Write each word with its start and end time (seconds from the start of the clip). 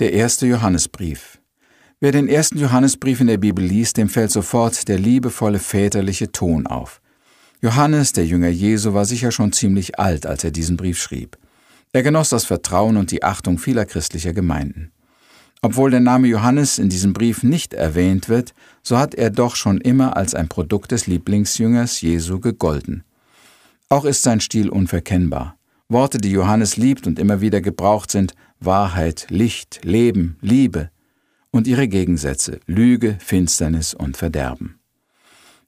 Der 0.00 0.12
erste 0.12 0.46
Johannesbrief. 0.46 1.40
Wer 1.98 2.12
den 2.12 2.28
ersten 2.28 2.56
Johannesbrief 2.56 3.20
in 3.20 3.26
der 3.26 3.38
Bibel 3.38 3.64
liest, 3.64 3.96
dem 3.96 4.08
fällt 4.08 4.30
sofort 4.30 4.86
der 4.86 4.96
liebevolle 4.96 5.58
väterliche 5.58 6.30
Ton 6.30 6.68
auf. 6.68 7.00
Johannes, 7.60 8.12
der 8.12 8.24
Jünger 8.24 8.48
Jesu, 8.48 8.94
war 8.94 9.04
sicher 9.04 9.32
schon 9.32 9.52
ziemlich 9.52 9.98
alt, 9.98 10.24
als 10.24 10.44
er 10.44 10.52
diesen 10.52 10.76
Brief 10.76 11.02
schrieb. 11.02 11.36
Er 11.92 12.04
genoss 12.04 12.28
das 12.28 12.44
Vertrauen 12.44 12.96
und 12.96 13.10
die 13.10 13.24
Achtung 13.24 13.58
vieler 13.58 13.86
christlicher 13.86 14.32
Gemeinden. 14.32 14.92
Obwohl 15.62 15.90
der 15.90 15.98
Name 15.98 16.28
Johannes 16.28 16.78
in 16.78 16.88
diesem 16.88 17.12
Brief 17.12 17.42
nicht 17.42 17.74
erwähnt 17.74 18.28
wird, 18.28 18.54
so 18.84 18.98
hat 18.98 19.16
er 19.16 19.30
doch 19.30 19.56
schon 19.56 19.80
immer 19.80 20.16
als 20.16 20.32
ein 20.32 20.46
Produkt 20.46 20.92
des 20.92 21.08
Lieblingsjüngers 21.08 22.00
Jesu 22.02 22.38
gegolten. 22.38 23.02
Auch 23.88 24.04
ist 24.04 24.22
sein 24.22 24.38
Stil 24.38 24.68
unverkennbar. 24.68 25.57
Worte, 25.90 26.18
die 26.18 26.30
Johannes 26.30 26.76
liebt 26.76 27.06
und 27.06 27.18
immer 27.18 27.40
wieder 27.40 27.62
gebraucht 27.62 28.10
sind, 28.10 28.34
Wahrheit, 28.60 29.26
Licht, 29.30 29.80
Leben, 29.84 30.36
Liebe 30.42 30.90
und 31.50 31.66
ihre 31.66 31.88
Gegensätze 31.88 32.60
Lüge, 32.66 33.16
Finsternis 33.20 33.94
und 33.94 34.18
Verderben. 34.18 34.78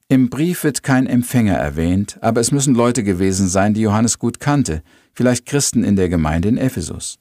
Im 0.09 0.29
Brief 0.29 0.63
wird 0.63 0.83
kein 0.83 1.07
Empfänger 1.07 1.55
erwähnt, 1.55 2.19
aber 2.21 2.39
es 2.39 2.51
müssen 2.51 2.75
Leute 2.75 3.03
gewesen 3.03 3.47
sein, 3.47 3.73
die 3.73 3.81
Johannes 3.81 4.19
gut 4.19 4.39
kannte, 4.39 4.83
vielleicht 5.13 5.47
Christen 5.47 5.83
in 5.83 5.95
der 5.95 6.09
Gemeinde 6.09 6.49
in 6.49 6.57
Ephesus. 6.57 7.17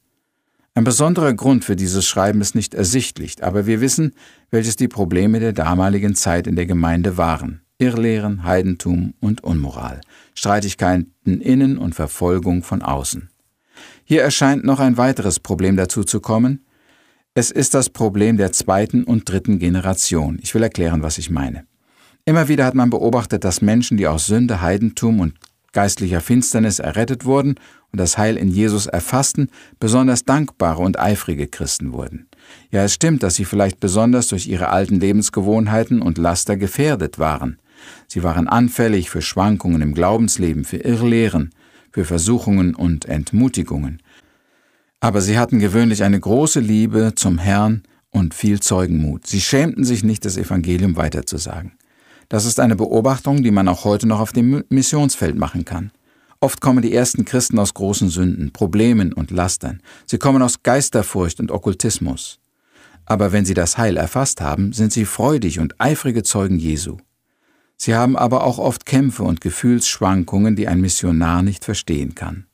Ein 0.75 0.85
besonderer 0.85 1.33
Grund 1.33 1.65
für 1.65 1.77
dieses 1.77 2.05
Schreiben 2.07 2.43
ist 2.43 2.55
nicht 2.55 2.75
ersichtlich, 2.75 3.43
aber 3.43 3.65
wir 3.65 3.80
wissen, 3.80 4.13
welches 4.51 4.77
die 4.77 4.89
Probleme 4.89 5.41
der 5.41 5.53
damaligen 5.55 6.15
Zeit 6.15 6.47
in 6.47 6.57
der 6.57 6.67
Gemeinde 6.67 7.17
waren. 7.17 7.63
Irrlehren, 7.80 8.45
Heidentum 8.45 9.15
und 9.20 9.43
Unmoral, 9.43 10.02
Streitigkeiten 10.34 11.41
innen 11.41 11.79
und 11.79 11.95
Verfolgung 11.95 12.62
von 12.62 12.83
außen. 12.83 13.30
Hier 14.05 14.23
erscheint 14.23 14.65
noch 14.65 14.80
ein 14.80 14.98
weiteres 14.98 15.41
Problem 15.41 15.77
dazu 15.77 16.05
zu 16.05 16.21
kommen. 16.21 16.65
Es 17.35 17.51
ist 17.51 17.74
das 17.74 17.88
Problem 17.88 18.37
der 18.37 18.52
zweiten 18.52 19.05
und 19.05 19.29
dritten 19.29 19.59
Generation. 19.59 20.38
Ich 20.43 20.55
will 20.55 20.63
erklären, 20.63 21.02
was 21.02 21.16
ich 21.16 21.30
meine. 21.30 21.65
Immer 22.27 22.49
wieder 22.49 22.66
hat 22.66 22.74
man 22.74 22.90
beobachtet, 22.90 23.45
dass 23.45 23.63
Menschen, 23.63 23.96
die 23.96 24.07
aus 24.07 24.27
Sünde, 24.27 24.60
Heidentum 24.60 25.21
und 25.21 25.35
geistlicher 25.73 26.21
Finsternis 26.21 26.80
errettet 26.80 27.24
wurden 27.24 27.55
und 27.93 27.99
das 28.01 28.18
Heil 28.18 28.37
in 28.37 28.49
Jesus 28.49 28.87
erfassten, 28.87 29.49
besonders 29.79 30.24
dankbare 30.24 30.83
und 30.83 30.99
eifrige 30.99 31.46
Christen 31.46 31.93
wurden. 31.93 32.29
Ja, 32.71 32.85
es 32.85 32.95
stimmt, 32.95 33.23
dass 33.23 33.37
sie 33.37 33.45
vielleicht 33.45 33.80
besonders 33.80 34.29
durch 34.29 34.46
ihre 34.49 34.68
alten 34.68 35.01
Lebensgewohnheiten 35.01 36.02
und 36.02 36.18
Laster 36.18 36.57
gefährdet 36.57 37.18
waren. 37.18 37.59
Sie 38.09 38.23
waren 38.23 38.49
anfällig 38.49 39.11
für 39.11 39.23
Schwankungen 39.23 39.83
im 39.83 39.95
Glaubensleben, 39.95 40.65
für 40.65 40.79
Irrlehren, 40.79 41.51
für 41.91 42.05
Versuchungen 42.05 42.75
und 42.75 43.05
Entmutigungen. 43.07 44.03
Aber 45.01 45.21
sie 45.21 45.39
hatten 45.39 45.59
gewöhnlich 45.59 46.03
eine 46.03 46.21
große 46.21 46.61
Liebe 46.61 47.13
zum 47.15 47.39
Herrn 47.39 47.83
und 48.11 48.35
viel 48.35 48.61
Zeugenmut. 48.61 49.27
Sie 49.27 49.41
schämten 49.41 49.85
sich 49.85 50.03
nicht, 50.03 50.25
das 50.25 50.37
Evangelium 50.37 50.97
weiterzusagen. 50.97 51.73
Das 52.29 52.45
ist 52.45 52.61
eine 52.61 52.77
Beobachtung, 52.77 53.43
die 53.43 53.51
man 53.51 53.67
auch 53.67 53.85
heute 53.85 54.07
noch 54.07 54.21
auf 54.21 54.33
dem 54.33 54.63
Missionsfeld 54.69 55.37
machen 55.37 55.65
kann. 55.65 55.91
Oft 56.41 56.61
kommen 56.61 56.81
die 56.81 56.95
ersten 56.95 57.25
Christen 57.25 57.59
aus 57.59 57.75
großen 57.75 58.09
Sünden, 58.09 58.53
Problemen 58.53 59.13
und 59.13 59.31
Lastern. 59.31 59.83
Sie 60.07 60.19
kommen 60.19 60.41
aus 60.41 60.63
Geisterfurcht 60.63 61.41
und 61.41 61.51
Okkultismus. 61.51 62.39
Aber 63.05 63.33
wenn 63.33 63.45
sie 63.45 63.55
das 63.55 63.77
Heil 63.77 63.97
erfasst 63.97 64.41
haben, 64.41 64.73
sind 64.73 64.93
sie 64.93 65.05
freudig 65.05 65.59
und 65.59 65.81
eifrige 65.81 66.23
Zeugen 66.23 66.59
Jesu. 66.59 66.99
Sie 67.83 67.95
haben 67.95 68.15
aber 68.15 68.45
auch 68.45 68.59
oft 68.59 68.84
Kämpfe 68.84 69.23
und 69.23 69.41
Gefühlsschwankungen, 69.41 70.55
die 70.55 70.69
ein 70.69 70.83
Missionar 70.83 71.43
nicht 71.43 71.65
verstehen 71.65 72.15
kann. 72.15 72.45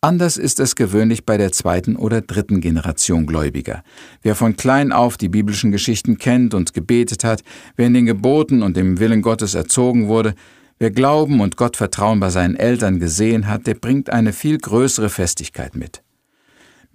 Anders 0.00 0.38
ist 0.38 0.58
es 0.58 0.74
gewöhnlich 0.74 1.24
bei 1.24 1.36
der 1.38 1.52
zweiten 1.52 1.94
oder 1.94 2.20
dritten 2.20 2.60
Generation 2.60 3.26
Gläubiger. 3.26 3.84
Wer 4.22 4.34
von 4.34 4.56
klein 4.56 4.90
auf 4.90 5.16
die 5.16 5.28
biblischen 5.28 5.70
Geschichten 5.70 6.18
kennt 6.18 6.52
und 6.52 6.74
gebetet 6.74 7.22
hat, 7.22 7.44
wer 7.76 7.86
in 7.86 7.94
den 7.94 8.06
Geboten 8.06 8.64
und 8.64 8.76
dem 8.76 8.98
Willen 8.98 9.22
Gottes 9.22 9.54
erzogen 9.54 10.08
wurde, 10.08 10.34
wer 10.80 10.90
Glauben 10.90 11.40
und 11.40 11.56
Gottvertrauen 11.56 12.18
bei 12.18 12.30
seinen 12.30 12.56
Eltern 12.56 12.98
gesehen 12.98 13.46
hat, 13.46 13.68
der 13.68 13.74
bringt 13.74 14.10
eine 14.10 14.32
viel 14.32 14.58
größere 14.58 15.10
Festigkeit 15.10 15.76
mit. 15.76 16.03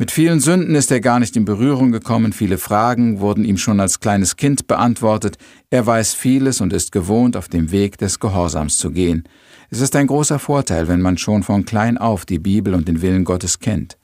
Mit 0.01 0.11
vielen 0.11 0.39
Sünden 0.39 0.75
ist 0.75 0.91
er 0.91 1.01
gar 1.01 1.19
nicht 1.19 1.35
in 1.35 1.43
Berührung 1.43 1.91
gekommen, 1.91 2.31
viele 2.31 2.57
Fragen 2.57 3.19
wurden 3.19 3.43
ihm 3.43 3.57
schon 3.57 3.81
als 3.81 3.99
kleines 3.99 4.37
Kind 4.37 4.65
beantwortet, 4.65 5.37
er 5.71 5.85
weiß 5.85 6.13
vieles 6.13 6.61
und 6.61 6.71
ist 6.71 6.93
gewohnt, 6.93 7.35
auf 7.35 7.49
dem 7.49 7.69
Weg 7.71 7.97
des 7.97 8.21
Gehorsams 8.21 8.77
zu 8.77 8.91
gehen. 8.91 9.25
Es 9.69 9.81
ist 9.81 9.97
ein 9.97 10.07
großer 10.07 10.39
Vorteil, 10.39 10.87
wenn 10.87 11.01
man 11.01 11.17
schon 11.17 11.43
von 11.43 11.65
klein 11.65 11.97
auf 11.97 12.25
die 12.25 12.39
Bibel 12.39 12.75
und 12.75 12.87
den 12.87 13.01
Willen 13.01 13.25
Gottes 13.25 13.59
kennt. 13.59 13.97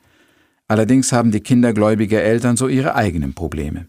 Allerdings 0.67 1.13
haben 1.13 1.31
die 1.31 1.39
kindergläubige 1.39 2.21
Eltern 2.21 2.57
so 2.57 2.67
ihre 2.67 2.95
eigenen 2.95 3.33
Probleme. 3.33 3.87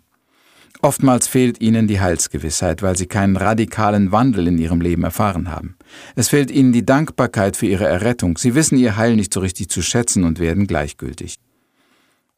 Oftmals 0.82 1.26
fehlt 1.26 1.60
ihnen 1.60 1.88
die 1.88 2.00
Heilsgewissheit, 2.00 2.82
weil 2.82 2.96
sie 2.96 3.06
keinen 3.06 3.36
radikalen 3.36 4.12
Wandel 4.12 4.46
in 4.46 4.58
ihrem 4.58 4.80
Leben 4.80 5.02
erfahren 5.02 5.50
haben. 5.50 5.74
Es 6.14 6.28
fehlt 6.28 6.52
ihnen 6.52 6.70
die 6.70 6.86
Dankbarkeit 6.86 7.56
für 7.56 7.66
ihre 7.66 7.86
Errettung. 7.86 8.38
Sie 8.38 8.54
wissen 8.54 8.78
ihr 8.78 8.96
Heil 8.96 9.16
nicht 9.16 9.34
so 9.34 9.40
richtig 9.40 9.70
zu 9.70 9.82
schätzen 9.82 10.22
und 10.22 10.38
werden 10.38 10.68
gleichgültig. 10.68 11.40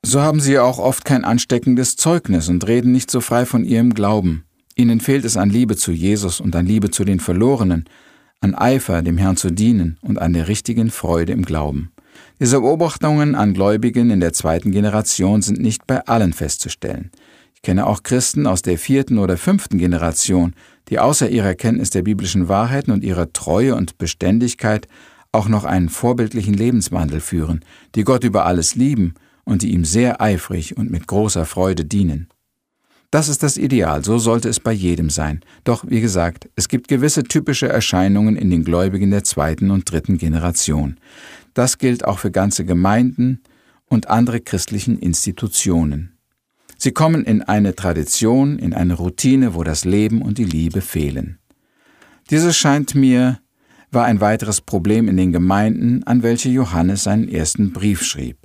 So 0.07 0.21
haben 0.21 0.41
sie 0.41 0.59
auch 0.59 0.79
oft 0.79 1.05
kein 1.05 1.25
ansteckendes 1.25 1.97
Zeugnis 1.97 2.49
und 2.49 2.67
reden 2.67 2.93
nicht 2.93 3.11
so 3.11 3.21
frei 3.21 3.45
von 3.47 3.65
ihrem 3.65 3.95
Glauben. 3.95 4.45
Ihnen 4.77 5.01
fehlt 5.01 5.25
es 5.25 5.37
an 5.37 5.51
Liebe 5.51 5.77
zu 5.77 5.91
Jesus 5.91 6.41
und 6.41 6.55
an 6.55 6.67
Liebe 6.67 6.91
zu 6.91 7.05
den 7.05 7.19
Verlorenen, 7.19 7.85
an 8.41 8.55
Eifer, 8.55 9.03
dem 9.03 9.19
Herrn 9.19 9.37
zu 9.37 9.51
dienen 9.51 9.99
und 10.01 10.21
an 10.21 10.33
der 10.33 10.47
richtigen 10.47 10.91
Freude 10.91 11.33
im 11.33 11.45
Glauben. 11.45 11.91
Diese 12.39 12.61
Beobachtungen 12.61 13.35
an 13.35 13.55
Gläubigen 13.55 14.11
in 14.11 14.21
der 14.21 14.33
zweiten 14.33 14.71
Generation 14.71 15.43
sind 15.43 15.61
nicht 15.61 15.87
bei 15.89 16.07
allen 16.07 16.33
festzustellen. 16.33 17.11
Ich 17.57 17.63
kenne 17.63 17.89
auch 17.89 18.05
Christen 18.05 18.47
aus 18.47 18.63
der 18.63 18.79
vierten 18.79 19.19
oder 19.19 19.37
fünften 19.37 19.79
Generation, 19.79 20.55
die 20.91 21.01
außer 21.01 21.29
ihrer 21.29 21.57
Kenntnis 21.57 21.91
der 21.91 22.03
biblischen 22.03 22.49
Wahrheiten 22.49 22.93
und 22.93 23.03
ihrer 23.03 23.33
Treue 23.33 23.75
und 23.75 23.99
Beständigkeit 23.99 24.87
auch 25.33 25.49
noch 25.49 25.65
einen 25.65 25.89
vorbildlichen 25.89 26.55
Lebenswandel 26.55 27.19
führen, 27.19 27.65
die 27.97 28.05
Gott 28.05 28.23
über 28.23 28.47
alles 28.47 28.77
lieben 28.77 29.15
und 29.49 29.63
die 29.63 29.73
ihm 29.73 29.85
sehr 29.85 30.21
eifrig 30.21 30.77
und 30.77 30.91
mit 30.91 31.07
großer 31.07 31.47
Freude 31.47 31.85
dienen. 31.85 32.29
Das 33.11 33.31
ist 33.31 33.43
das 33.43 33.57
Ideal, 33.57 34.05
so 34.05 34.19
sollte 34.19 34.51
es 34.51 34.61
bei 34.61 34.73
jedem 34.73 35.09
sein. 35.09 35.41
Doch, 35.65 35.85
wie 35.89 36.03
gesagt, 36.03 36.51
es 36.57 36.69
gibt 36.69 36.89
gewisse 36.89 37.25
typische 37.25 37.67
Erscheinungen 37.67 38.37
in 38.37 38.51
den 38.51 38.65
Gläubigen 38.65 39.11
der 39.11 39.25
zweiten 39.25 39.71
und 39.71 39.91
dritten 39.91 40.19
Generation. 40.19 40.99
Das 41.55 41.79
gilt 41.79 42.05
auch 42.05 42.19
für 42.19 42.31
ganze 42.31 42.67
Gemeinden 42.67 43.41
und 43.87 44.11
andere 44.11 44.41
christlichen 44.41 44.99
Institutionen. 44.99 46.19
Sie 46.77 46.93
kommen 46.93 47.25
in 47.25 47.41
eine 47.41 47.75
Tradition, 47.75 48.59
in 48.59 48.75
eine 48.75 48.95
Routine, 48.95 49.55
wo 49.55 49.65
das 49.65 49.87
Leben 49.87 50.21
und 50.21 50.37
die 50.37 50.45
Liebe 50.45 50.83
fehlen. 50.83 51.39
Dieses 52.31 52.59
scheint 52.59 52.95
mir 52.95 53.39
war 53.91 54.05
ein 54.05 54.21
weiteres 54.21 54.61
Problem 54.61 55.09
in 55.09 55.17
den 55.17 55.33
Gemeinden, 55.33 56.05
an 56.05 56.23
welche 56.23 56.51
Johannes 56.51 57.05
seinen 57.05 57.27
ersten 57.27 57.73
Brief 57.73 58.03
schrieb. 58.03 58.38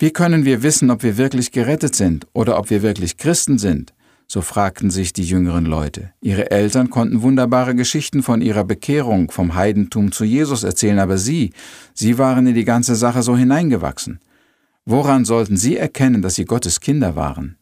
Wie 0.00 0.12
können 0.12 0.44
wir 0.44 0.62
wissen, 0.62 0.90
ob 0.92 1.02
wir 1.02 1.16
wirklich 1.16 1.50
gerettet 1.50 1.96
sind 1.96 2.28
oder 2.32 2.56
ob 2.58 2.70
wir 2.70 2.82
wirklich 2.82 3.16
Christen 3.16 3.58
sind? 3.58 3.92
So 4.28 4.42
fragten 4.42 4.90
sich 4.90 5.12
die 5.12 5.24
jüngeren 5.24 5.64
Leute. 5.64 6.12
Ihre 6.20 6.52
Eltern 6.52 6.88
konnten 6.88 7.22
wunderbare 7.22 7.74
Geschichten 7.74 8.22
von 8.22 8.40
ihrer 8.40 8.62
Bekehrung, 8.62 9.32
vom 9.32 9.54
Heidentum 9.54 10.12
zu 10.12 10.24
Jesus 10.24 10.62
erzählen, 10.62 11.00
aber 11.00 11.18
sie, 11.18 11.52
sie 11.94 12.16
waren 12.16 12.46
in 12.46 12.54
die 12.54 12.64
ganze 12.66 12.94
Sache 12.94 13.22
so 13.22 13.36
hineingewachsen. 13.36 14.20
Woran 14.84 15.24
sollten 15.24 15.56
sie 15.56 15.76
erkennen, 15.76 16.22
dass 16.22 16.36
sie 16.36 16.44
Gottes 16.44 16.78
Kinder 16.78 17.16
waren? 17.16 17.56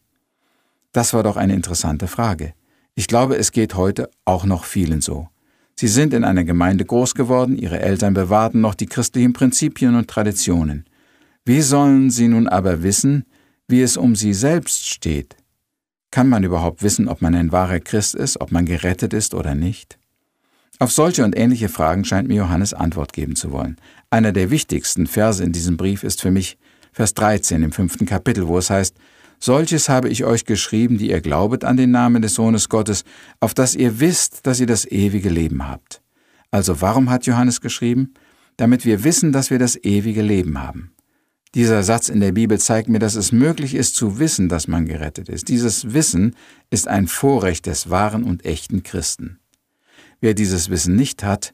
Das 0.91 1.13
war 1.13 1.23
doch 1.23 1.37
eine 1.37 1.55
interessante 1.55 2.07
Frage. 2.07 2.53
Ich 2.93 3.07
glaube, 3.07 3.37
es 3.37 3.51
geht 3.51 3.73
heute 3.73 4.11
auch 4.25 4.45
noch 4.45 4.65
vielen 4.65 5.01
so. 5.01 5.29
Sie 5.75 5.87
sind 5.87 6.13
in 6.13 6.23
einer 6.23 6.43
Gemeinde 6.43 6.85
groß 6.85 7.15
geworden, 7.15 7.57
ihre 7.57 7.79
Eltern 7.79 8.13
bewahrten 8.13 8.61
noch 8.61 8.75
die 8.75 8.87
christlichen 8.87 9.33
Prinzipien 9.33 9.95
und 9.95 10.07
Traditionen. 10.07 10.85
Wie 11.47 11.61
sollen 11.61 12.09
sie 12.09 12.27
nun 12.27 12.49
aber 12.49 12.83
wissen, 12.83 13.23
wie 13.69 13.81
es 13.81 13.95
um 13.95 14.17
sie 14.17 14.33
selbst 14.33 14.85
steht? 14.85 15.37
Kann 16.11 16.27
man 16.27 16.43
überhaupt 16.43 16.83
wissen, 16.83 17.07
ob 17.07 17.21
man 17.21 17.35
ein 17.35 17.53
wahrer 17.53 17.79
Christ 17.79 18.15
ist, 18.15 18.41
ob 18.41 18.51
man 18.51 18.65
gerettet 18.65 19.13
ist 19.13 19.33
oder 19.33 19.55
nicht? 19.55 19.97
Auf 20.77 20.91
solche 20.91 21.23
und 21.23 21.37
ähnliche 21.37 21.69
Fragen 21.69 22.03
scheint 22.03 22.27
mir 22.27 22.35
Johannes 22.35 22.73
Antwort 22.73 23.13
geben 23.13 23.37
zu 23.37 23.53
wollen. 23.53 23.77
Einer 24.09 24.33
der 24.33 24.49
wichtigsten 24.49 25.07
Verse 25.07 25.41
in 25.41 25.53
diesem 25.53 25.77
Brief 25.77 26.03
ist 26.03 26.21
für 26.21 26.31
mich 26.31 26.57
Vers 26.91 27.13
13 27.13 27.63
im 27.63 27.71
fünften 27.71 28.05
Kapitel, 28.05 28.49
wo 28.49 28.57
es 28.57 28.69
heißt, 28.69 28.97
Solches 29.39 29.87
habe 29.87 30.09
ich 30.09 30.25
euch 30.25 30.43
geschrieben, 30.43 30.97
die 30.97 31.11
ihr 31.11 31.21
glaubet 31.21 31.63
an 31.63 31.77
den 31.77 31.91
Namen 31.91 32.21
des 32.21 32.33
Sohnes 32.33 32.67
Gottes, 32.67 33.05
auf 33.39 33.53
dass 33.53 33.73
ihr 33.73 34.01
wisst, 34.01 34.45
dass 34.45 34.59
ihr 34.59 34.67
das 34.67 34.83
ewige 34.83 35.29
Leben 35.29 35.65
habt. 35.65 36.01
Also 36.51 36.81
warum 36.81 37.09
hat 37.09 37.25
Johannes 37.25 37.61
geschrieben? 37.61 38.15
Damit 38.57 38.83
wir 38.83 39.05
wissen, 39.05 39.31
dass 39.31 39.49
wir 39.49 39.59
das 39.59 39.77
ewige 39.81 40.21
Leben 40.21 40.61
haben. 40.61 40.91
Dieser 41.55 41.83
Satz 41.83 42.09
in 42.09 42.19
der 42.19 42.33
Bibel 42.33 42.59
zeigt 42.59 42.89
mir, 42.89 42.99
dass 42.99 43.15
es 43.15 43.31
möglich 43.31 43.73
ist 43.73 43.95
zu 43.95 44.19
wissen, 44.19 44.49
dass 44.49 44.67
man 44.67 44.85
gerettet 44.85 45.29
ist. 45.29 45.47
Dieses 45.47 45.93
Wissen 45.93 46.35
ist 46.69 46.87
ein 46.87 47.07
Vorrecht 47.07 47.65
des 47.65 47.89
wahren 47.89 48.23
und 48.23 48.45
echten 48.45 48.83
Christen. 48.83 49.39
Wer 50.19 50.33
dieses 50.33 50.69
Wissen 50.69 50.95
nicht 50.95 51.23
hat, 51.23 51.53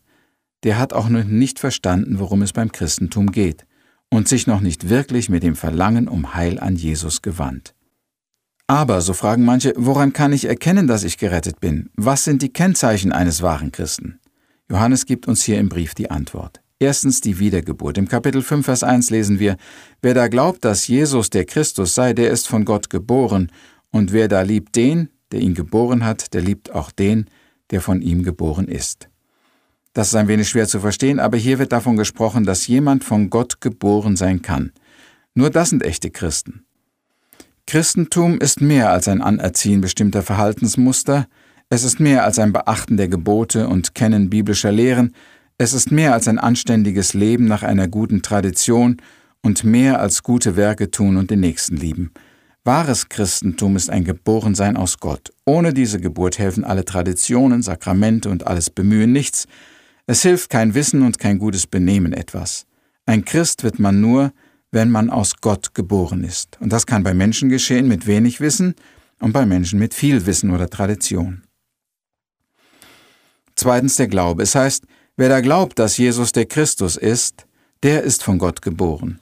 der 0.63 0.79
hat 0.79 0.93
auch 0.93 1.09
noch 1.09 1.25
nicht 1.25 1.59
verstanden, 1.59 2.19
worum 2.19 2.41
es 2.41 2.53
beim 2.53 2.71
Christentum 2.71 3.31
geht. 3.31 3.65
und 4.13 4.27
sich 4.27 4.45
noch 4.45 4.61
nicht 4.61 4.89
wirklich 4.89 5.27
mit 5.29 5.41
dem 5.41 5.55
Verlangen 5.55 6.07
um 6.07 6.35
Heil 6.35 6.59
an 6.59 6.75
Jesus 6.75 7.23
gewandt. 7.23 7.73
Aber, 8.67 9.01
so 9.01 9.13
fragen 9.13 9.43
manche, 9.43 9.73
woran 9.75 10.13
kann 10.13 10.33
ich 10.33 10.45
erkennen, 10.45 10.87
dass 10.87 11.03
ich 11.03 11.17
gerettet 11.17 11.59
bin? 11.59 11.89
Was 11.95 12.23
sind 12.23 12.41
die 12.43 12.53
Kennzeichen 12.53 13.11
eines 13.11 13.41
wahren 13.41 13.71
Christen? 13.71 14.19
Johannes 14.69 15.05
gibt 15.05 15.27
uns 15.27 15.43
hier 15.43 15.59
im 15.59 15.67
Brief 15.67 15.95
die 15.95 16.11
Antwort. 16.11 16.61
Erstens 16.83 17.21
die 17.21 17.39
Wiedergeburt. 17.39 17.97
Im 17.97 18.09
Kapitel 18.09 18.41
5, 18.41 18.65
Vers 18.65 18.83
1 18.83 19.09
lesen 19.09 19.39
wir, 19.39 19.55
Wer 20.01 20.13
da 20.13 20.27
glaubt, 20.27 20.65
dass 20.65 20.85
Jesus 20.85 21.29
der 21.29 21.45
Christus 21.45 21.95
sei, 21.95 22.11
der 22.11 22.29
ist 22.29 22.45
von 22.45 22.65
Gott 22.65 22.89
geboren, 22.89 23.53
und 23.91 24.11
wer 24.11 24.27
da 24.27 24.41
liebt 24.41 24.75
den, 24.75 25.07
der 25.31 25.39
ihn 25.39 25.53
geboren 25.53 26.03
hat, 26.03 26.33
der 26.33 26.41
liebt 26.41 26.75
auch 26.75 26.91
den, 26.91 27.29
der 27.71 27.79
von 27.79 28.01
ihm 28.01 28.23
geboren 28.23 28.67
ist. 28.67 29.07
Das 29.93 30.09
ist 30.09 30.15
ein 30.15 30.27
wenig 30.27 30.49
schwer 30.49 30.67
zu 30.67 30.81
verstehen, 30.81 31.21
aber 31.21 31.37
hier 31.37 31.57
wird 31.57 31.71
davon 31.71 31.95
gesprochen, 31.95 32.43
dass 32.43 32.67
jemand 32.67 33.05
von 33.05 33.29
Gott 33.29 33.61
geboren 33.61 34.17
sein 34.17 34.41
kann. 34.41 34.73
Nur 35.35 35.51
das 35.51 35.69
sind 35.69 35.83
echte 35.83 36.11
Christen. 36.11 36.65
Christentum 37.65 38.39
ist 38.39 38.59
mehr 38.59 38.91
als 38.91 39.07
ein 39.07 39.21
Anerziehen 39.21 39.79
bestimmter 39.79 40.21
Verhaltensmuster, 40.21 41.27
es 41.69 41.85
ist 41.85 42.01
mehr 42.01 42.25
als 42.25 42.39
ein 42.39 42.51
Beachten 42.51 42.97
der 42.97 43.07
Gebote 43.07 43.69
und 43.69 43.95
Kennen 43.95 44.29
biblischer 44.29 44.73
Lehren, 44.73 45.15
es 45.63 45.71
ist 45.71 45.91
mehr 45.91 46.11
als 46.11 46.27
ein 46.27 46.39
anständiges 46.39 47.13
Leben 47.13 47.45
nach 47.45 47.63
einer 47.63 47.87
guten 47.87 48.21
Tradition 48.21 48.97
und 49.41 49.63
mehr 49.63 50.01
als 50.01 50.21
gute 50.21 50.57
Werke 50.57 50.91
tun 50.91 51.15
und 51.15 51.31
den 51.31 51.39
Nächsten 51.39 51.77
lieben. 51.77 52.11
Wahres 52.65 53.07
Christentum 53.07 53.77
ist 53.77 53.89
ein 53.89 54.03
Geborensein 54.03 54.75
aus 54.75 54.99
Gott. 54.99 55.31
Ohne 55.45 55.73
diese 55.73 56.01
Geburt 56.01 56.37
helfen 56.37 56.65
alle 56.65 56.83
Traditionen, 56.83 57.61
Sakramente 57.61 58.29
und 58.29 58.45
alles 58.45 58.69
Bemühen 58.69 59.13
nichts. 59.13 59.47
Es 60.05 60.21
hilft 60.21 60.49
kein 60.49 60.75
Wissen 60.75 61.01
und 61.01 61.17
kein 61.17 61.39
gutes 61.39 61.65
Benehmen 61.65 62.11
etwas. 62.11 62.65
Ein 63.05 63.23
Christ 63.23 63.63
wird 63.63 63.79
man 63.79 64.01
nur, 64.01 64.33
wenn 64.71 64.91
man 64.91 65.09
aus 65.09 65.37
Gott 65.39 65.73
geboren 65.73 66.25
ist. 66.25 66.57
Und 66.59 66.73
das 66.73 66.85
kann 66.85 67.03
bei 67.03 67.13
Menschen 67.13 67.47
geschehen 67.47 67.87
mit 67.87 68.05
wenig 68.05 68.41
Wissen 68.41 68.75
und 69.21 69.31
bei 69.31 69.45
Menschen 69.45 69.79
mit 69.79 69.93
viel 69.93 70.25
Wissen 70.25 70.51
oder 70.51 70.69
Tradition. 70.69 71.43
Zweitens 73.55 73.95
der 73.95 74.07
Glaube. 74.07 74.43
Es 74.43 74.55
heißt, 74.55 74.85
wer 75.17 75.29
da 75.29 75.41
glaubt, 75.41 75.79
dass 75.79 75.97
Jesus 75.97 76.31
der 76.31 76.45
Christus 76.45 76.97
ist, 76.97 77.45
der 77.83 78.03
ist 78.03 78.23
von 78.23 78.37
Gott 78.37 78.61
geboren. 78.61 79.19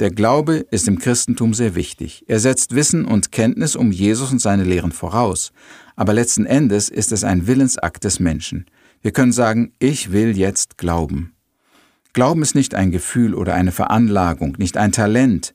Der 0.00 0.10
Glaube 0.10 0.66
ist 0.70 0.88
im 0.88 0.98
Christentum 0.98 1.54
sehr 1.54 1.76
wichtig. 1.76 2.24
Er 2.26 2.40
setzt 2.40 2.74
Wissen 2.74 3.04
und 3.04 3.30
Kenntnis 3.30 3.76
um 3.76 3.92
Jesus 3.92 4.32
und 4.32 4.40
seine 4.40 4.64
Lehren 4.64 4.90
voraus. 4.90 5.52
Aber 5.94 6.12
letzten 6.12 6.46
Endes 6.46 6.88
ist 6.88 7.12
es 7.12 7.22
ein 7.22 7.46
Willensakt 7.46 8.02
des 8.02 8.18
Menschen. 8.18 8.66
Wir 9.02 9.12
können 9.12 9.32
sagen, 9.32 9.72
ich 9.78 10.10
will 10.10 10.36
jetzt 10.36 10.78
glauben. 10.78 11.34
Glauben 12.12 12.42
ist 12.42 12.54
nicht 12.54 12.74
ein 12.74 12.90
Gefühl 12.90 13.34
oder 13.34 13.54
eine 13.54 13.70
Veranlagung, 13.70 14.56
nicht 14.58 14.76
ein 14.76 14.92
Talent. 14.92 15.54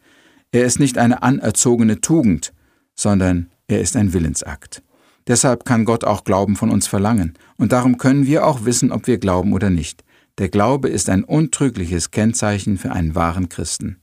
Er 0.51 0.65
ist 0.65 0.79
nicht 0.79 0.97
eine 0.97 1.21
anerzogene 1.23 1.99
Tugend, 1.99 2.53
sondern 2.95 3.49
er 3.67 3.81
ist 3.81 3.95
ein 3.95 4.13
Willensakt. 4.13 4.83
Deshalb 5.29 5.63
kann 5.63 5.85
Gott 5.85 6.03
auch 6.03 6.23
Glauben 6.23 6.55
von 6.55 6.71
uns 6.71 6.87
verlangen, 6.87 7.35
und 7.55 7.71
darum 7.71 7.99
können 7.99 8.25
wir 8.25 8.45
auch 8.47 8.65
wissen, 8.65 8.91
ob 8.91 9.05
wir 9.05 9.19
glauben 9.19 9.53
oder 9.53 9.69
nicht. 9.69 10.03
Der 10.39 10.49
Glaube 10.49 10.89
ist 10.89 11.07
ein 11.07 11.23
untrügliches 11.23 12.09
Kennzeichen 12.09 12.79
für 12.79 12.91
einen 12.91 13.13
wahren 13.13 13.47
Christen. 13.47 13.97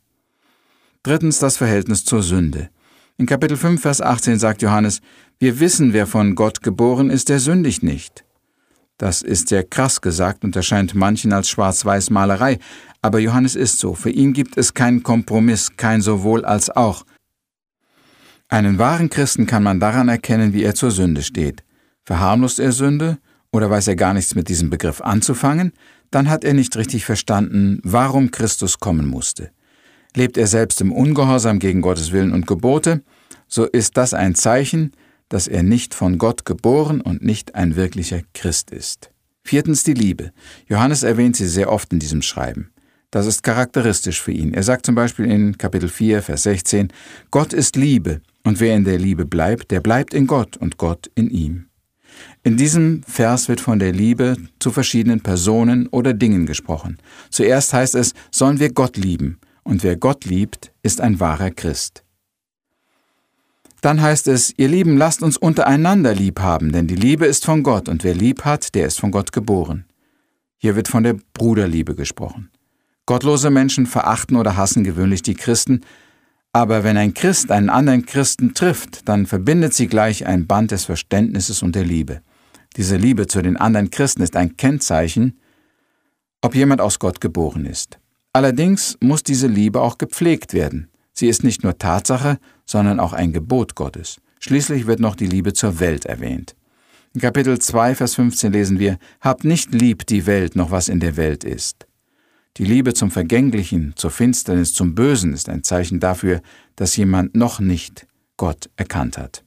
Drittens 1.02 1.40
das 1.40 1.56
Verhältnis 1.56 2.04
zur 2.04 2.22
Sünde. 2.22 2.70
In 3.18 3.26
Kapitel 3.26 3.56
5, 3.56 3.82
Vers 3.82 4.00
18 4.00 4.38
sagt 4.38 4.62
Johannes, 4.62 5.00
wir 5.40 5.58
wissen, 5.58 5.92
wer 5.92 6.06
von 6.06 6.36
Gott 6.36 6.62
geboren 6.62 7.10
ist, 7.10 7.28
der 7.28 7.40
sündigt 7.40 7.82
nicht. 7.82 8.24
Das 8.96 9.22
ist 9.22 9.48
sehr 9.48 9.64
krass 9.64 10.00
gesagt 10.00 10.44
und 10.44 10.54
erscheint 10.54 10.94
manchen 10.94 11.32
als 11.32 11.50
Schwarz-Weiß-Malerei, 11.50 12.60
aber 13.02 13.18
Johannes 13.18 13.56
ist 13.56 13.80
so. 13.80 13.94
Für 13.94 14.10
ihn 14.10 14.32
gibt 14.32 14.56
es 14.56 14.74
keinen 14.74 15.02
Kompromiss, 15.02 15.76
kein 15.76 16.02
sowohl 16.02 16.44
als 16.44 16.70
auch. 16.70 17.04
Einen 18.48 18.78
wahren 18.78 19.10
Christen 19.10 19.46
kann 19.46 19.62
man 19.62 19.80
daran 19.80 20.08
erkennen, 20.08 20.52
wie 20.52 20.62
er 20.62 20.74
zur 20.74 20.90
Sünde 20.90 21.22
steht. 21.22 21.64
Verharmlost 22.04 22.60
er 22.60 22.72
Sünde 22.72 23.18
oder 23.50 23.70
weiß 23.70 23.88
er 23.88 23.96
gar 23.96 24.14
nichts 24.14 24.34
mit 24.34 24.48
diesem 24.48 24.70
Begriff 24.70 25.00
anzufangen, 25.00 25.72
dann 26.10 26.30
hat 26.30 26.44
er 26.44 26.54
nicht 26.54 26.76
richtig 26.76 27.04
verstanden, 27.04 27.80
warum 27.82 28.30
Christus 28.30 28.78
kommen 28.78 29.08
musste. 29.08 29.50
Lebt 30.14 30.38
er 30.38 30.46
selbst 30.46 30.80
im 30.80 30.92
Ungehorsam 30.92 31.58
gegen 31.58 31.82
Gottes 31.82 32.12
Willen 32.12 32.32
und 32.32 32.46
Gebote, 32.46 33.02
so 33.48 33.64
ist 33.64 33.96
das 33.96 34.14
ein 34.14 34.34
Zeichen, 34.34 34.92
dass 35.28 35.48
er 35.48 35.62
nicht 35.62 35.94
von 35.94 36.18
Gott 36.18 36.44
geboren 36.44 37.00
und 37.00 37.24
nicht 37.24 37.54
ein 37.54 37.74
wirklicher 37.74 38.20
Christ 38.32 38.70
ist. 38.70 39.10
Viertens 39.42 39.82
die 39.82 39.94
Liebe. 39.94 40.32
Johannes 40.68 41.02
erwähnt 41.02 41.36
sie 41.36 41.46
sehr 41.46 41.70
oft 41.70 41.92
in 41.92 41.98
diesem 41.98 42.22
Schreiben. 42.22 42.70
Das 43.10 43.26
ist 43.26 43.42
charakteristisch 43.42 44.20
für 44.20 44.32
ihn. 44.32 44.54
Er 44.54 44.62
sagt 44.62 44.86
zum 44.86 44.94
Beispiel 44.94 45.26
in 45.26 45.56
Kapitel 45.56 45.88
4, 45.88 46.22
Vers 46.22 46.42
16, 46.44 46.92
Gott 47.30 47.52
ist 47.52 47.76
Liebe, 47.76 48.20
und 48.46 48.60
wer 48.60 48.76
in 48.76 48.84
der 48.84 48.98
Liebe 48.98 49.26
bleibt, 49.26 49.72
der 49.72 49.80
bleibt 49.80 50.14
in 50.14 50.28
Gott 50.28 50.56
und 50.56 50.78
Gott 50.78 51.10
in 51.16 51.30
ihm. 51.30 51.66
In 52.44 52.56
diesem 52.56 53.02
Vers 53.02 53.48
wird 53.48 53.60
von 53.60 53.80
der 53.80 53.90
Liebe 53.90 54.36
zu 54.60 54.70
verschiedenen 54.70 55.20
Personen 55.20 55.88
oder 55.88 56.14
Dingen 56.14 56.46
gesprochen. 56.46 56.98
Zuerst 57.28 57.72
heißt 57.72 57.96
es, 57.96 58.14
sollen 58.30 58.60
wir 58.60 58.72
Gott 58.72 58.96
lieben, 58.96 59.40
und 59.64 59.82
wer 59.82 59.96
Gott 59.96 60.24
liebt, 60.26 60.72
ist 60.84 61.00
ein 61.00 61.18
wahrer 61.18 61.50
Christ. 61.50 62.04
Dann 63.80 64.00
heißt 64.00 64.28
es, 64.28 64.54
ihr 64.56 64.68
Lieben, 64.68 64.96
lasst 64.96 65.24
uns 65.24 65.36
untereinander 65.36 66.14
lieb 66.14 66.38
haben, 66.38 66.70
denn 66.70 66.86
die 66.86 66.94
Liebe 66.94 67.26
ist 67.26 67.44
von 67.44 67.64
Gott, 67.64 67.88
und 67.88 68.04
wer 68.04 68.14
lieb 68.14 68.44
hat, 68.44 68.76
der 68.76 68.86
ist 68.86 69.00
von 69.00 69.10
Gott 69.10 69.32
geboren. 69.32 69.86
Hier 70.56 70.76
wird 70.76 70.86
von 70.86 71.02
der 71.02 71.16
Bruderliebe 71.34 71.96
gesprochen. 71.96 72.50
Gottlose 73.06 73.50
Menschen 73.50 73.86
verachten 73.86 74.36
oder 74.36 74.56
hassen 74.56 74.84
gewöhnlich 74.84 75.22
die 75.22 75.34
Christen, 75.34 75.80
aber 76.56 76.84
wenn 76.84 76.96
ein 76.96 77.12
Christ 77.12 77.50
einen 77.50 77.68
anderen 77.68 78.06
Christen 78.06 78.54
trifft, 78.54 79.06
dann 79.10 79.26
verbindet 79.26 79.74
sie 79.74 79.88
gleich 79.88 80.24
ein 80.24 80.46
Band 80.46 80.70
des 80.70 80.86
Verständnisses 80.86 81.62
und 81.62 81.74
der 81.74 81.84
Liebe. 81.84 82.22
Diese 82.78 82.96
Liebe 82.96 83.26
zu 83.26 83.42
den 83.42 83.58
anderen 83.58 83.90
Christen 83.90 84.22
ist 84.22 84.36
ein 84.36 84.56
Kennzeichen, 84.56 85.38
ob 86.40 86.54
jemand 86.54 86.80
aus 86.80 86.98
Gott 86.98 87.20
geboren 87.20 87.66
ist. 87.66 87.98
Allerdings 88.32 88.96
muss 89.02 89.22
diese 89.22 89.48
Liebe 89.48 89.82
auch 89.82 89.98
gepflegt 89.98 90.54
werden. 90.54 90.88
Sie 91.12 91.28
ist 91.28 91.44
nicht 91.44 91.62
nur 91.62 91.76
Tatsache, 91.76 92.38
sondern 92.64 93.00
auch 93.00 93.12
ein 93.12 93.34
Gebot 93.34 93.74
Gottes. 93.74 94.16
Schließlich 94.40 94.86
wird 94.86 94.98
noch 94.98 95.14
die 95.14 95.26
Liebe 95.26 95.52
zur 95.52 95.78
Welt 95.78 96.06
erwähnt. 96.06 96.56
In 97.12 97.20
Kapitel 97.20 97.58
2, 97.58 97.96
Vers 97.96 98.14
15 98.14 98.50
lesen 98.50 98.78
wir, 98.78 98.96
Habt 99.20 99.44
nicht 99.44 99.74
lieb 99.74 100.06
die 100.06 100.24
Welt, 100.24 100.56
noch 100.56 100.70
was 100.70 100.88
in 100.88 101.00
der 101.00 101.18
Welt 101.18 101.44
ist. 101.44 101.85
Die 102.56 102.64
Liebe 102.64 102.94
zum 102.94 103.10
Vergänglichen, 103.10 103.92
zur 103.96 104.10
Finsternis, 104.10 104.72
zum 104.72 104.94
Bösen 104.94 105.34
ist 105.34 105.50
ein 105.50 105.62
Zeichen 105.62 106.00
dafür, 106.00 106.40
dass 106.74 106.96
jemand 106.96 107.34
noch 107.34 107.60
nicht 107.60 108.06
Gott 108.38 108.70
erkannt 108.76 109.18
hat. 109.18 109.44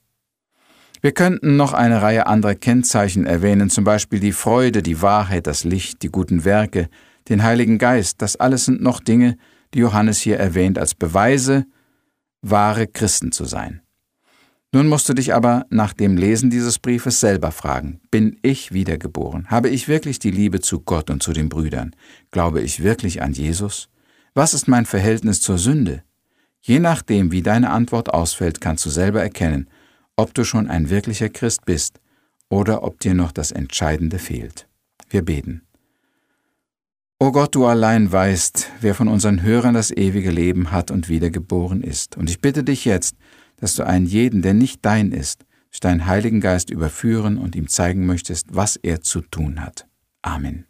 Wir 1.01 1.11
könnten 1.11 1.55
noch 1.55 1.73
eine 1.73 2.01
Reihe 2.01 2.27
anderer 2.27 2.55
Kennzeichen 2.55 3.25
erwähnen, 3.25 3.69
zum 3.69 3.83
Beispiel 3.83 4.19
die 4.19 4.33
Freude, 4.33 4.83
die 4.83 5.01
Wahrheit, 5.01 5.47
das 5.47 5.63
Licht, 5.63 6.03
die 6.03 6.09
guten 6.09 6.45
Werke, 6.45 6.89
den 7.29 7.41
Heiligen 7.41 7.79
Geist. 7.79 8.21
Das 8.21 8.35
alles 8.35 8.65
sind 8.65 8.81
noch 8.81 8.99
Dinge, 8.99 9.37
die 9.73 9.79
Johannes 9.79 10.19
hier 10.19 10.37
erwähnt 10.37 10.77
als 10.77 10.93
Beweise, 10.93 11.65
wahre 12.41 12.85
Christen 12.85 13.31
zu 13.31 13.45
sein. 13.45 13.81
Nun 14.71 14.87
musst 14.87 15.09
du 15.09 15.13
dich 15.13 15.33
aber 15.33 15.65
nach 15.71 15.93
dem 15.93 16.15
Lesen 16.15 16.51
dieses 16.51 16.77
Briefes 16.77 17.19
selber 17.19 17.51
fragen, 17.51 18.01
bin 18.11 18.37
ich 18.43 18.71
wiedergeboren? 18.71 19.47
Habe 19.47 19.69
ich 19.69 19.87
wirklich 19.87 20.19
die 20.19 20.29
Liebe 20.29 20.59
zu 20.59 20.81
Gott 20.81 21.09
und 21.09 21.23
zu 21.23 21.33
den 21.33 21.49
Brüdern? 21.49 21.95
Glaube 22.29 22.61
ich 22.61 22.83
wirklich 22.83 23.23
an 23.23 23.33
Jesus? 23.33 23.89
Was 24.35 24.53
ist 24.53 24.67
mein 24.67 24.85
Verhältnis 24.85 25.41
zur 25.41 25.57
Sünde? 25.57 26.03
Je 26.61 26.77
nachdem, 26.77 27.31
wie 27.31 27.41
deine 27.41 27.71
Antwort 27.71 28.13
ausfällt, 28.13 28.61
kannst 28.61 28.85
du 28.85 28.91
selber 28.91 29.21
erkennen, 29.23 29.69
ob 30.15 30.35
du 30.35 30.43
schon 30.43 30.67
ein 30.67 30.91
wirklicher 30.91 31.29
Christ 31.29 31.65
bist 31.65 31.99
oder 32.49 32.83
ob 32.83 32.99
dir 32.99 33.15
noch 33.15 33.31
das 33.31 33.51
Entscheidende 33.51 34.19
fehlt. 34.19 34.67
Wir 35.09 35.23
beten. 35.23 35.63
O 37.17 37.31
Gott, 37.31 37.55
du 37.55 37.65
allein 37.65 38.11
weißt, 38.11 38.71
wer 38.81 38.95
von 38.95 39.07
unseren 39.07 39.41
Hörern 39.41 39.73
das 39.73 39.91
ewige 39.91 40.31
Leben 40.31 40.71
hat 40.71 40.91
und 40.91 41.09
wiedergeboren 41.09 41.81
ist. 41.81 42.17
Und 42.17 42.29
ich 42.29 42.39
bitte 42.39 42.63
dich 42.63 42.85
jetzt, 42.85 43.15
dass 43.59 43.75
du 43.75 43.85
einen 43.85 44.05
jeden, 44.05 44.41
der 44.41 44.53
nicht 44.53 44.85
dein 44.85 45.11
ist, 45.11 45.45
durch 45.69 45.79
deinen 45.79 46.05
Heiligen 46.05 46.41
Geist 46.41 46.69
überführen 46.69 47.37
und 47.37 47.55
ihm 47.55 47.67
zeigen 47.67 48.05
möchtest, 48.05 48.55
was 48.55 48.75
er 48.75 49.01
zu 49.01 49.21
tun 49.21 49.61
hat. 49.61 49.87
Amen. 50.21 50.68